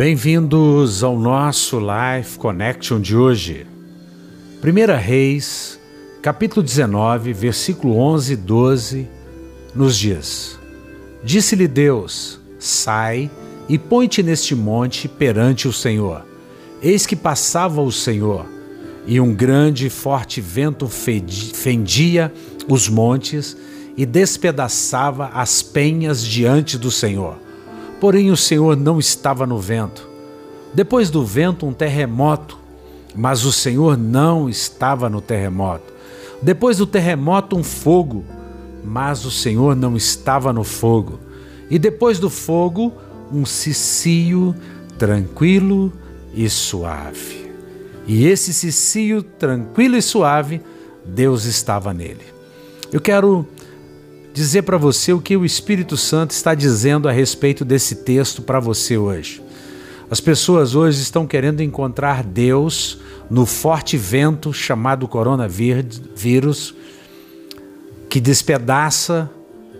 Bem-vindos 0.00 1.04
ao 1.04 1.18
nosso 1.18 1.78
Life 1.78 2.38
Connection 2.38 2.98
de 2.98 3.14
hoje. 3.14 3.66
1 4.64 4.96
Reis, 4.98 5.78
capítulo 6.22 6.62
19, 6.62 7.34
versículo 7.34 7.98
11 7.98 8.32
e 8.32 8.36
12, 8.36 9.08
nos 9.74 9.98
diz: 9.98 10.58
Disse-lhe 11.22 11.68
Deus: 11.68 12.40
Sai 12.58 13.30
e 13.68 13.76
põe-te 13.76 14.22
neste 14.22 14.54
monte 14.54 15.06
perante 15.06 15.68
o 15.68 15.72
Senhor. 15.72 16.24
Eis 16.82 17.04
que 17.04 17.14
passava 17.14 17.82
o 17.82 17.92
Senhor, 17.92 18.46
e 19.06 19.20
um 19.20 19.34
grande 19.34 19.88
e 19.88 19.90
forte 19.90 20.40
vento 20.40 20.88
fendia 20.88 22.32
os 22.66 22.88
montes 22.88 23.54
e 23.94 24.06
despedaçava 24.06 25.26
as 25.34 25.62
penhas 25.62 26.24
diante 26.24 26.78
do 26.78 26.90
Senhor 26.90 27.49
Porém, 28.00 28.30
o 28.30 28.36
Senhor 28.36 28.76
não 28.76 28.98
estava 28.98 29.46
no 29.46 29.58
vento. 29.58 30.08
Depois 30.72 31.10
do 31.10 31.24
vento, 31.24 31.66
um 31.66 31.72
terremoto, 31.72 32.58
mas 33.14 33.44
o 33.44 33.52
Senhor 33.52 33.98
não 33.98 34.48
estava 34.48 35.10
no 35.10 35.20
terremoto. 35.20 35.92
Depois 36.40 36.78
do 36.78 36.86
terremoto, 36.86 37.56
um 37.56 37.62
fogo, 37.62 38.24
mas 38.82 39.24
o 39.26 39.30
Senhor 39.30 39.76
não 39.76 39.96
estava 39.96 40.52
no 40.52 40.64
fogo. 40.64 41.20
E 41.68 41.78
depois 41.78 42.18
do 42.18 42.30
fogo, 42.30 42.92
um 43.30 43.44
cicio 43.44 44.54
tranquilo 44.98 45.92
e 46.34 46.48
suave. 46.48 47.52
E 48.06 48.26
esse 48.26 48.52
cicio 48.54 49.22
tranquilo 49.22 49.96
e 49.96 50.02
suave, 50.02 50.62
Deus 51.04 51.44
estava 51.44 51.92
nele. 51.92 52.24
Eu 52.92 53.00
quero 53.00 53.46
dizer 54.32 54.62
para 54.62 54.76
você 54.76 55.12
o 55.12 55.20
que 55.20 55.36
o 55.36 55.44
Espírito 55.44 55.96
Santo 55.96 56.30
está 56.30 56.54
dizendo 56.54 57.08
a 57.08 57.12
respeito 57.12 57.64
desse 57.64 57.96
texto 57.96 58.42
para 58.42 58.60
você 58.60 58.96
hoje. 58.96 59.42
As 60.10 60.20
pessoas 60.20 60.74
hoje 60.74 61.00
estão 61.00 61.26
querendo 61.26 61.62
encontrar 61.62 62.24
Deus 62.24 62.98
no 63.30 63.46
forte 63.46 63.96
vento 63.96 64.52
chamado 64.52 65.06
coronavírus, 65.06 66.74
que 68.08 68.20
despedaça 68.20 69.30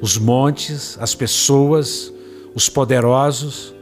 os 0.00 0.18
montes, 0.18 0.98
as 1.00 1.14
pessoas, 1.14 2.12
os 2.54 2.68
poderosos, 2.68 3.72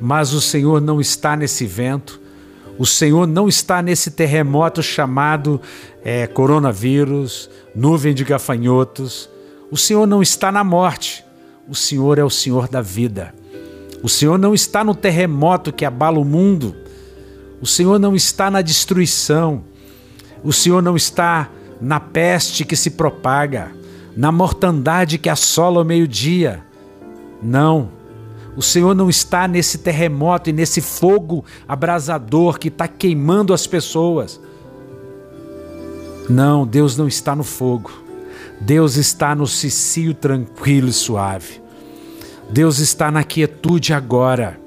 mas 0.00 0.32
o 0.32 0.40
Senhor 0.40 0.80
não 0.80 1.00
está 1.00 1.36
nesse 1.36 1.66
vento, 1.66 2.20
o 2.78 2.86
Senhor 2.86 3.26
não 3.26 3.48
está 3.48 3.82
nesse 3.82 4.12
terremoto 4.12 4.82
chamado 4.82 5.60
é, 6.04 6.26
coronavírus, 6.26 7.50
nuvem 7.74 8.14
de 8.14 8.24
gafanhotos. 8.24 9.28
O 9.74 9.76
Senhor 9.76 10.06
não 10.06 10.22
está 10.22 10.52
na 10.52 10.62
morte, 10.62 11.24
o 11.68 11.74
Senhor 11.74 12.16
é 12.16 12.22
o 12.22 12.30
Senhor 12.30 12.68
da 12.68 12.80
vida. 12.80 13.34
O 14.04 14.08
Senhor 14.08 14.38
não 14.38 14.54
está 14.54 14.84
no 14.84 14.94
terremoto 14.94 15.72
que 15.72 15.84
abala 15.84 16.20
o 16.20 16.24
mundo. 16.24 16.76
O 17.60 17.66
Senhor 17.66 17.98
não 17.98 18.14
está 18.14 18.48
na 18.52 18.62
destruição. 18.62 19.64
O 20.44 20.52
Senhor 20.52 20.80
não 20.80 20.94
está 20.94 21.50
na 21.80 21.98
peste 21.98 22.64
que 22.64 22.76
se 22.76 22.88
propaga, 22.88 23.72
na 24.16 24.30
mortandade 24.30 25.18
que 25.18 25.28
assola 25.28 25.82
o 25.82 25.84
meio-dia. 25.84 26.62
Não. 27.42 27.88
O 28.56 28.62
Senhor 28.62 28.94
não 28.94 29.10
está 29.10 29.48
nesse 29.48 29.78
terremoto 29.78 30.50
e 30.50 30.52
nesse 30.52 30.80
fogo 30.80 31.44
abrasador 31.66 32.60
que 32.60 32.68
está 32.68 32.86
queimando 32.86 33.52
as 33.52 33.66
pessoas. 33.66 34.40
Não, 36.30 36.64
Deus 36.64 36.96
não 36.96 37.08
está 37.08 37.34
no 37.34 37.42
fogo. 37.42 38.03
Deus 38.60 38.96
está 38.96 39.34
no 39.34 39.46
cicio 39.46 40.14
tranquilo 40.14 40.88
e 40.88 40.92
suave. 40.92 41.60
Deus 42.50 42.78
está 42.78 43.10
na 43.10 43.24
quietude 43.24 43.92
agora. 43.92 44.58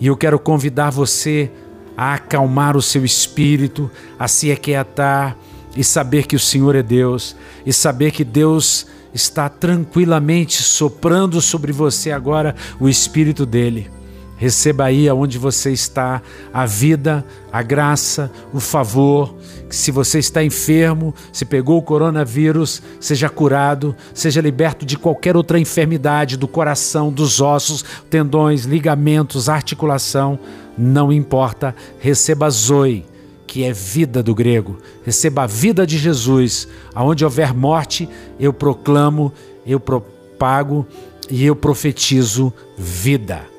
E 0.00 0.06
eu 0.06 0.16
quero 0.16 0.38
convidar 0.38 0.90
você 0.90 1.50
a 1.96 2.14
acalmar 2.14 2.76
o 2.76 2.82
seu 2.82 3.04
espírito, 3.04 3.90
a 4.18 4.26
se 4.28 4.50
aquietar 4.50 5.36
e 5.76 5.82
saber 5.82 6.26
que 6.26 6.36
o 6.36 6.40
Senhor 6.40 6.74
é 6.74 6.82
Deus, 6.82 7.36
e 7.64 7.72
saber 7.72 8.10
que 8.10 8.24
Deus 8.24 8.86
está 9.12 9.48
tranquilamente 9.48 10.62
soprando 10.62 11.40
sobre 11.40 11.72
você 11.72 12.10
agora 12.10 12.54
o 12.78 12.88
espírito 12.88 13.46
dele. 13.46 13.90
Receba 14.36 14.84
aí 14.84 15.08
aonde 15.08 15.38
você 15.38 15.70
está 15.70 16.20
a 16.52 16.66
vida, 16.66 17.24
a 17.52 17.62
graça, 17.62 18.30
o 18.52 18.58
favor. 18.58 19.34
Se 19.70 19.92
você 19.92 20.18
está 20.18 20.42
enfermo, 20.42 21.14
se 21.32 21.44
pegou 21.44 21.78
o 21.78 21.82
coronavírus, 21.82 22.82
seja 23.00 23.28
curado, 23.28 23.94
seja 24.12 24.40
liberto 24.40 24.84
de 24.84 24.98
qualquer 24.98 25.36
outra 25.36 25.58
enfermidade 25.58 26.36
do 26.36 26.48
coração, 26.48 27.12
dos 27.12 27.40
ossos, 27.40 27.84
tendões, 28.10 28.64
ligamentos, 28.64 29.48
articulação, 29.48 30.38
não 30.76 31.12
importa. 31.12 31.74
Receba 32.00 32.50
Zoe, 32.50 33.06
que 33.46 33.62
é 33.62 33.72
vida 33.72 34.20
do 34.20 34.34
grego. 34.34 34.78
Receba 35.04 35.44
a 35.44 35.46
vida 35.46 35.86
de 35.86 35.96
Jesus. 35.96 36.66
Aonde 36.92 37.24
houver 37.24 37.54
morte, 37.54 38.08
eu 38.38 38.52
proclamo, 38.52 39.32
eu 39.64 39.78
propago 39.78 40.84
e 41.30 41.46
eu 41.46 41.54
profetizo 41.54 42.52
vida 42.76 43.53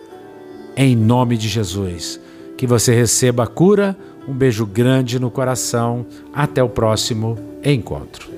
em 0.75 0.96
nome 0.96 1.38
de 1.38 1.47
Jesus. 1.47 2.19
Que 2.58 2.68
você 2.68 2.94
receba 2.94 3.44
a 3.44 3.47
cura, 3.47 3.97
um 4.28 4.34
beijo 4.34 4.66
grande 4.66 5.19
no 5.19 5.31
coração. 5.31 6.06
Até 6.34 6.63
o 6.63 6.69
próximo 6.69 7.38
encontro. 7.63 8.34